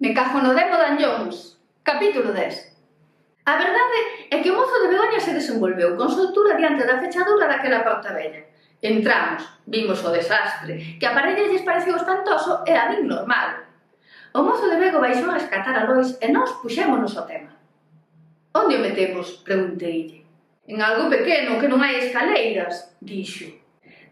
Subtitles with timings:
[0.00, 2.72] Me cajo no demo Dan Jones, capítulo 10.
[3.44, 4.00] A verdade
[4.32, 8.16] é que o mozo de Begoña se desenvolveu con soltura diante da fechadura daquela porta
[8.16, 8.48] bella.
[8.80, 13.60] Entramos, vimos o desastre, que a parella lles pareceu espantoso e a min normal.
[14.32, 17.52] O mozo de Bego baixou a rescatar a Lois e nós puxémonos ao tema.
[18.56, 19.44] Onde o metemos?
[19.44, 20.24] Pregunteille.
[20.64, 23.52] En algo pequeno que non hai escaleiras, dixo.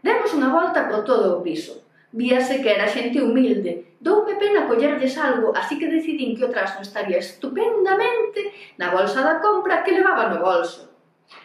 [0.05, 3.97] Demos unha volta por todo o piso víase que era xente humilde.
[3.99, 9.37] Doume pena collerlles algo, así que decidín que o trasno estaría estupendamente na bolsa da
[9.43, 10.89] compra que levaba no bolso.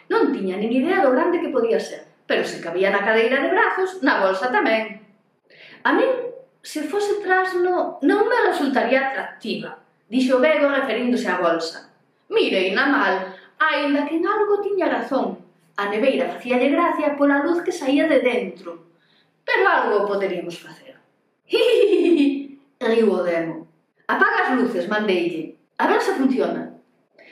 [0.09, 3.53] Non tiña nin idea do grande que podía ser, pero se cabía na cadeira de
[3.53, 5.03] brazos, na bolsa tamén.
[5.85, 6.09] A min,
[6.65, 9.77] se fose trasno, non me resultaría atractiva,
[10.09, 11.93] dixo Bego referíndose á bolsa.
[12.31, 13.13] Mirei na mal,
[13.61, 15.45] aínda que en algo tiña razón.
[15.77, 18.94] A neveira facíalle gracia pola luz que saía de dentro,
[19.55, 20.99] Pero algo poderíamos facer.
[21.47, 23.71] Riu o demo.
[24.03, 25.55] Apaga as luces, mandeille.
[25.79, 26.75] A ver se funciona.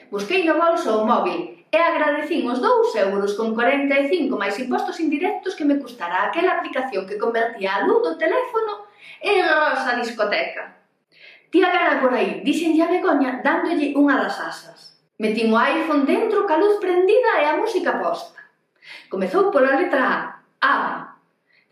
[0.09, 5.51] Busquei no bolso o móvil e agradecín os 2 euros con 45 máis impostos indirectos
[5.51, 8.87] que me custara aquela aplicación que convertía a luz do teléfono
[9.19, 10.79] en rosa discoteca.
[11.51, 14.95] Tía gana por aí, dixen a Begoña dándolle unha das asas.
[15.19, 18.39] Metín o iPhone dentro ca luz prendida e a música posta.
[19.11, 21.12] Comezou pola letra A, ABBA,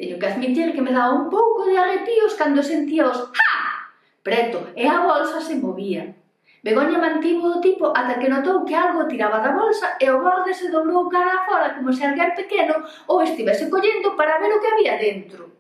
[0.02, 3.85] Teño que admitir que me daba un pouco de arrepíos cando sentía os ha
[4.25, 6.17] preto e a bolsa se movía.
[6.66, 10.57] Begoña mantivo o tipo ata que notou que algo tiraba da bolsa e o borde
[10.57, 14.57] se dobrou cara a fora como se alguén pequeno ou estivese collendo para ver o
[14.57, 15.53] que había dentro.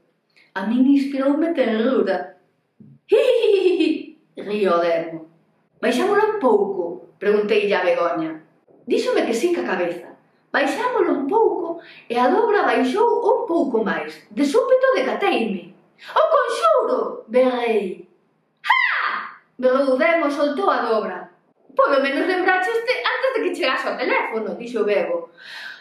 [0.57, 2.41] A min inspiroume terrura.
[3.13, 5.29] Hihihihi, río Dermo.
[5.77, 8.41] Baixámolo un pouco, preguntei a Begoña.
[8.89, 10.17] Díxome que sí ca cabeza.
[10.51, 14.27] Baixámolo un pouco e a dobra baixou un pouco máis.
[14.29, 15.71] De súpeto decateime.
[16.11, 17.23] Oh, o conxuro!
[17.27, 18.07] Berrei.
[18.67, 19.39] Ha!
[19.57, 21.31] Berrou Demo soltou a dobra.
[21.75, 25.31] Polo menos lembraxeste antes de que chegase ao teléfono, dixo Bego.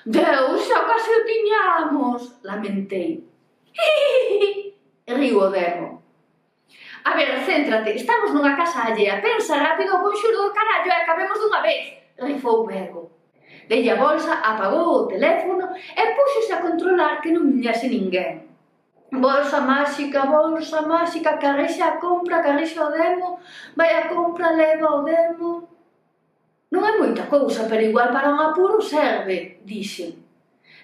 [0.07, 3.27] Deus, xa case o tiñamos, lamentei.
[5.09, 6.01] Río o Demo.
[7.03, 11.41] A ver, céntrate, estamos nunha casa allea, pensa rápido o conxuro do carallo e acabemos
[11.41, 11.85] dunha vez,
[12.23, 13.20] rifou Bego.
[13.71, 18.51] Dei a bolsa, apagou o teléfono e púxose a controlar que non viñase ninguén.
[19.15, 23.39] Bolsa máxica, bolsa máxica, carrexa a compra, carrexa o demo,
[23.79, 25.71] vai a compra, leva o demo.
[26.75, 30.19] Non é moita cousa, pero igual para un apuro serve, dixen.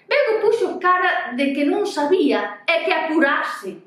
[0.07, 3.83] Bego puxo cara de que non sabía e que apurase.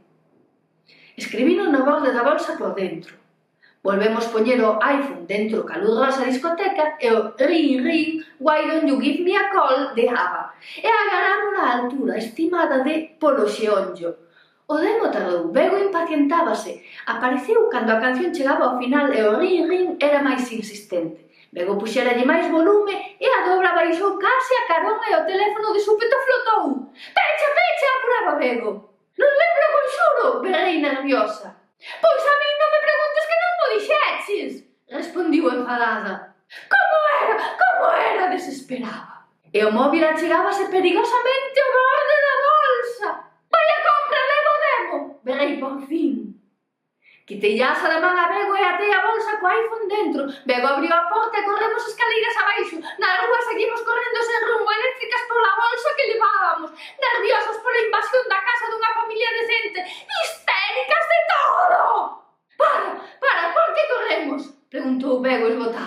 [1.16, 3.16] Escribino na borde da bolsa por dentro.
[3.82, 8.84] Volvemos poñer o iPhone dentro ca luz rosa discoteca e o ring ring why don't
[8.84, 10.52] you give me a call de Ava.
[10.76, 14.10] E agarramos a altura estimada de polo xeonllo.
[14.68, 16.84] O demo tardou, Bego impacientábase.
[17.06, 21.32] Apareceu cando a canción chegaba ao final e o ring ring era máis insistente.
[21.50, 25.80] Bego puxeralle máis volume e a dobra baixou case a carón e o teléfono de
[25.80, 26.92] súpeto flotou.
[27.16, 28.70] Pecha, pecha, apuraba Bego.
[29.16, 31.48] Non lembro con xuro, berrei nerviosa.
[31.80, 34.64] Pois a mí non me preguntes que non dixeches?
[34.88, 36.34] Respondiu enfadada.
[36.72, 39.26] Como era, como era, desesperaba.
[39.52, 43.08] E o móvil achegábase perigosamente ao borde da bolsa.
[43.52, 46.40] Vai a compra, levo, demo, berrei por fin.
[47.30, 50.26] Quitei a asa da man a Bego e atei a bolsa co iPhone dentro.
[50.46, 52.76] Bego abriu a porta e corremos escaleiras abaixo.
[52.98, 58.42] Na rúa seguimos correndo sen rumbo eléctricas pola bolsa que levábamos, nerviosos pola invasión da
[58.42, 58.49] casa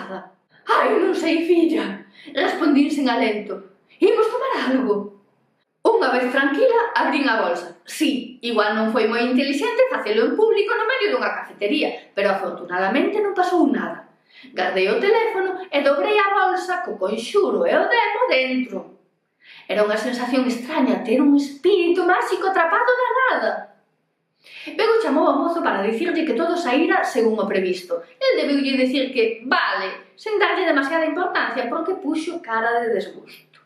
[0.04, 0.30] praza.
[0.68, 3.80] Ai, non sei, filla, respondín sen alento.
[4.00, 5.12] Imos tomar algo.
[5.84, 7.76] Unha vez tranquila, abrín a bolsa.
[7.84, 13.20] Sí, igual non foi moi inteligente facelo en público no medio dunha cafetería, pero afortunadamente
[13.20, 14.08] non pasou nada.
[14.56, 18.78] Gardei o teléfono e dobrei a bolsa co conxuro e o demo dentro.
[19.68, 23.50] Era unha sensación extraña ter un espírito máxico atrapado na nada.
[24.72, 28.00] Bego chamou ao mozo para dicirlle que todo saíra según o previsto.
[28.16, 33.60] El debeulle dicir que, vale, sen darlle demasiada importancia porque puxo cara de desgusto.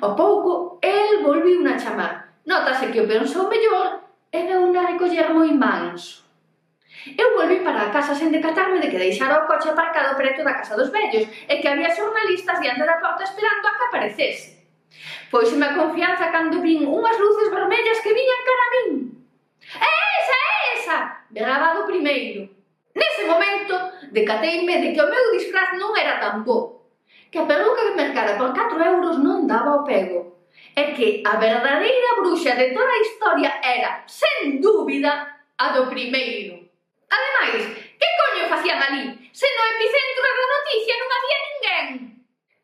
[0.00, 2.40] Ao pouco, el volviu na chamar.
[2.48, 4.00] Notase que o pensou mellor
[4.32, 6.24] e veu unha recoller moi manso.
[7.12, 10.56] Eu volví para a casa sen decatarme de que deixara o coche aparcado preto da
[10.56, 14.48] casa dos vellos e que había xornalistas diante da porta esperando a que aparecese.
[15.28, 19.17] Pois unha confianza cando vin unhas luces vermellas que viñan cara a min.
[19.76, 20.98] É esa, é esa!
[21.28, 22.48] Bradado primeiro.
[22.94, 23.74] Nese momento,
[24.10, 26.88] decateime de que o meu disfraz non era tan bo.
[27.28, 30.48] Que a peluca que mercara por 4 euros non daba o pego.
[30.72, 36.64] É que a verdadeira bruxa de toda a historia era, sen dúbida, a do primeiro.
[37.12, 37.62] Ademais,
[38.00, 39.04] que coño facían ali?
[39.36, 41.86] Se no epicentro da noticia non había ninguén.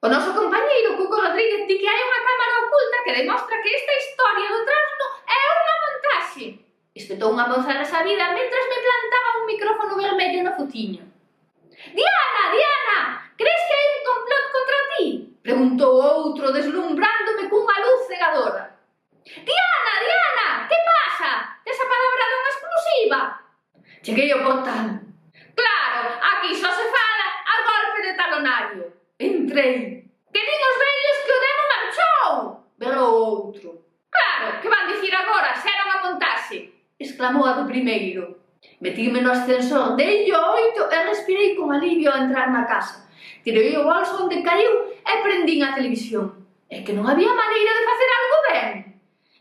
[0.04, 3.94] O noso compañeiro Cuco Rodríguez di que hai unha cámara oculta que demostra que esta
[3.96, 6.46] historia do trasno é unha montaxe
[6.94, 11.02] espetou unha moza resabida mentras me plantaba un micrófono vermello no futiño.
[11.90, 12.98] Diana, Diana,
[13.34, 15.04] crees que hai un complot contra ti?
[15.42, 18.78] Preguntou outro deslumbrándome cunha luz cegadora.
[19.26, 21.30] Diana, Diana, que pasa?
[21.66, 23.20] Tes a palabra dunha exclusiva?
[24.00, 24.86] Cheguei ao portal.
[25.58, 26.00] Claro,
[26.30, 28.84] aquí só se fala a golpe de talonario.
[29.18, 29.93] Entrei
[37.04, 38.40] exclamou a do primeiro.
[38.80, 43.04] Metíme no ascensor, dei o oito e respirei con alivio ao entrar na casa.
[43.44, 46.32] Tirei o bolso onde caiu e prendín a televisión.
[46.72, 48.72] É que non había maneira de facer algo ben.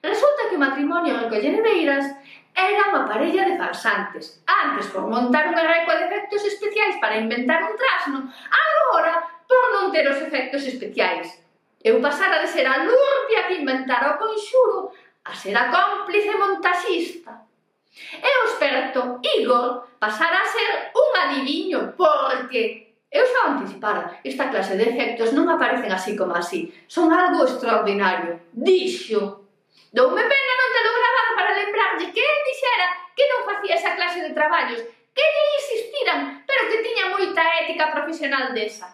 [0.04, 2.06] Resulta que o matrimonio en Colleneveiras
[2.54, 4.44] era unha parella de farsantes.
[4.46, 8.20] Antes por montar unha arreco de efectos especiais para inventar un trasno,
[8.52, 11.32] agora por non ter os efectos especiais.
[11.80, 14.92] Eu pasara de ser a lurpia que inventara o conxuro
[15.24, 17.48] a ser a cómplice montaxista.
[17.94, 24.74] E o experto Igor pasara a ser un adiviño porque Eu xa anticipara, esta clase
[24.74, 28.42] de efectos non aparecen así como así, son algo extraordinario.
[28.50, 29.46] Dixo.
[29.94, 33.94] Doume pena non te lo grabado para lembrarlle que el dixera que non facía esa
[33.94, 34.82] clase de traballos,
[35.14, 38.90] que lle insistiran, pero que tiña moita ética profesional desa.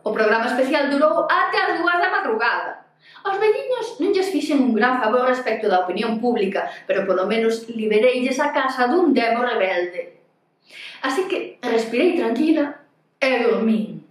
[0.00, 2.83] O programa especial durou até as dúas da madrugada.
[3.24, 7.64] Os veciños non lles fixen un gran favor respecto da opinión pública, pero polo menos
[7.72, 10.20] libereilles a casa dun demo rebelde.
[11.00, 12.84] Así que respirei tranquila
[13.16, 14.04] e dormín.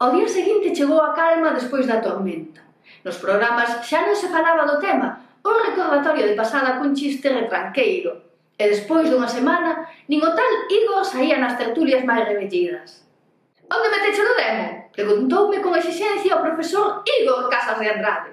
[0.00, 2.64] Ao día seguinte chegou a calma despois da tormenta.
[3.04, 8.28] Nos programas xa non se falaba do tema, un recordatorio de pasada cun chiste retranqueiro.
[8.56, 13.07] E despois dunha semana, nin o tal Igor saía nas tertulias máis rebellidas.
[13.68, 14.88] Onde meteche no demo?
[14.96, 18.32] Preguntoume con exixencia o profesor Igor Casas de Andrade.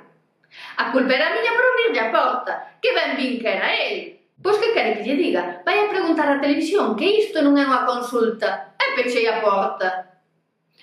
[0.77, 4.15] A culpa era miña por abrirlle a porta, que ben vin que era el.
[4.41, 5.61] Pois que quere que lle diga?
[5.67, 8.75] Vai a preguntar á televisión que isto non é unha consulta.
[8.79, 10.15] E pechei a porta.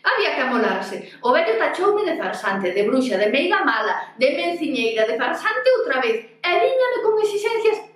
[0.05, 0.97] Había que amolarse.
[1.23, 5.97] O vello tachoume de farsante, de bruxa, de meiga mala, de menciñeira, de farsante outra
[6.05, 6.17] vez.
[6.43, 7.92] E viñame con exixencias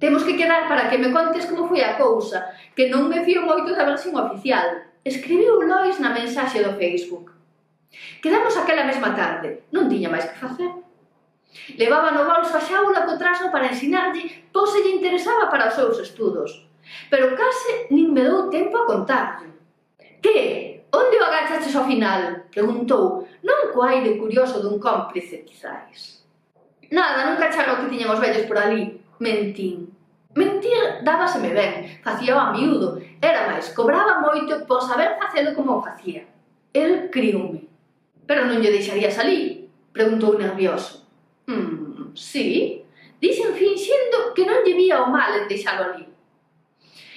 [0.00, 3.44] Temos que quedar para que me contes como foi a cousa, que non me fío
[3.44, 4.88] moito da versión oficial.
[5.04, 7.36] Escribiu Lois na mensaxe do Facebook.
[8.24, 10.72] Quedamos aquela mesma tarde, non tiña máis que facer.
[11.76, 15.76] Levaba no bolso a xaula co traso para ensinarlle pois se lle interesaba para os
[15.76, 16.64] seus estudos.
[17.12, 19.52] Pero case nin me dou tempo a contarlle.
[20.24, 20.80] Que?
[20.96, 22.48] Onde o agachaches ao final?
[22.48, 26.24] Preguntou, non co aire curioso dun cómplice, quizáis.
[26.88, 29.92] Nada, nunca charro que tiñan os vellos por ali, mentín.
[30.34, 35.84] Mentir dábaseme ben, facía a miúdo, era máis, cobraba moito por saber facelo como o
[35.84, 36.24] facía.
[36.72, 37.66] El criume.
[38.26, 41.02] Pero non lle deixaría salir, preguntou nervioso.
[41.50, 42.78] Hmm, sí,
[43.18, 46.06] dixen finxindo que non lle vía o mal en deixalo ali.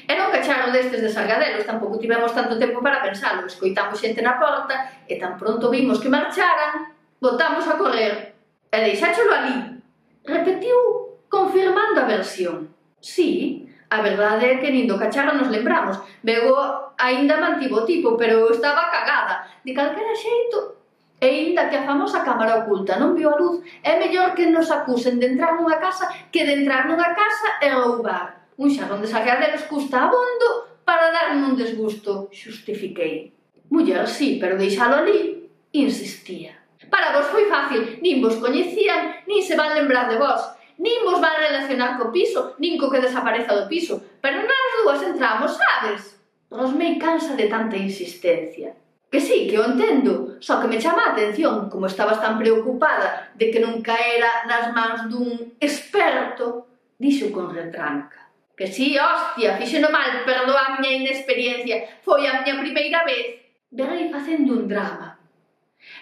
[0.10, 4.36] Era un cacharro destes de salgadelos, tampouco tivemos tanto tempo para pensalo, escoitamos xente na
[4.42, 6.92] porta e tan pronto vimos que marcharan,
[7.22, 8.36] botamos a correr
[8.74, 9.80] e deixácholo ali.
[10.26, 11.03] Repetiu
[11.34, 12.70] confirmando a versión.
[13.02, 15.98] Sí, a verdade é que nin do cacharro nos lembramos.
[16.22, 16.54] Bego
[17.02, 19.50] aínda mantivo tipo, pero estaba cagada.
[19.66, 20.78] De calquera xeito,
[21.24, 24.68] E inda que a famosa cámara oculta non viu a luz, é mellor que nos
[24.68, 28.52] acusen de entrar nunha casa que de entrar nunha casa e roubar.
[28.60, 33.32] Un xarrón de sargadelos custa abondo para darme un desgusto, xustifiquei.
[33.72, 36.60] Muller, sí, pero deixalo ali, insistía.
[36.92, 40.44] Para vos foi fácil, nin vos coñecían, nin se van lembrar de vos
[40.84, 45.00] nin vos van relacionar co piso, nin co que desapareza do piso, pero nas dúas
[45.00, 46.20] entramos, sabes?
[46.52, 48.76] Rosmei cansa de tanta insistencia.
[49.08, 53.32] Que sí, que o entendo, só que me chama a atención como estabas tan preocupada
[53.40, 56.68] de que non caera nas mans dun experto,
[57.00, 58.28] dixo con retranca.
[58.58, 63.40] Que sí, hostia, fixeno mal, perdoa a miña inexperiencia, foi a miña primeira vez.
[63.72, 65.18] Verei facendo un drama.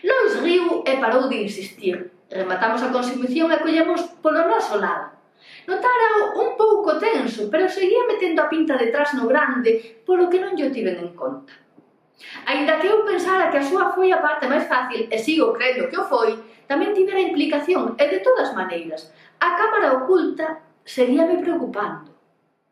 [0.03, 5.19] Lois riu e parou de insistir rematamos a consumición e collemos polo noso lado.
[5.67, 10.55] Notara un pouco tenso, pero seguía metendo a pinta detrás no grande, polo que non
[10.55, 11.53] yo tiven en conta.
[12.45, 15.89] Ainda que eu pensara que a súa foi a parte máis fácil e sigo crendo
[15.89, 16.37] que o foi,
[16.69, 19.09] tamén tivera implicación e de todas maneiras,
[19.41, 22.10] a cámara oculta seguíame preocupando.